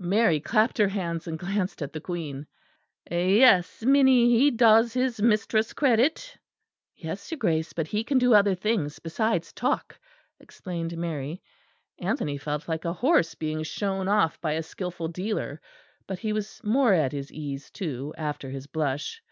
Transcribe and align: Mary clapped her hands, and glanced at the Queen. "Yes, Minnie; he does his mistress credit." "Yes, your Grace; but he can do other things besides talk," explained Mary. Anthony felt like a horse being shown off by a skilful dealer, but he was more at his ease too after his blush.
Mary 0.00 0.40
clapped 0.40 0.76
her 0.76 0.88
hands, 0.88 1.28
and 1.28 1.38
glanced 1.38 1.80
at 1.82 1.92
the 1.92 2.00
Queen. 2.00 2.48
"Yes, 3.08 3.84
Minnie; 3.84 4.28
he 4.36 4.50
does 4.50 4.92
his 4.92 5.22
mistress 5.22 5.72
credit." 5.72 6.36
"Yes, 6.96 7.30
your 7.30 7.38
Grace; 7.38 7.72
but 7.72 7.86
he 7.86 8.02
can 8.02 8.18
do 8.18 8.34
other 8.34 8.56
things 8.56 8.98
besides 8.98 9.52
talk," 9.52 9.96
explained 10.40 10.98
Mary. 10.98 11.44
Anthony 12.00 12.38
felt 12.38 12.66
like 12.66 12.84
a 12.84 12.92
horse 12.92 13.36
being 13.36 13.62
shown 13.62 14.08
off 14.08 14.40
by 14.40 14.54
a 14.54 14.64
skilful 14.64 15.06
dealer, 15.06 15.60
but 16.08 16.18
he 16.18 16.32
was 16.32 16.60
more 16.64 16.92
at 16.92 17.12
his 17.12 17.30
ease 17.30 17.70
too 17.70 18.12
after 18.18 18.50
his 18.50 18.66
blush. 18.66 19.22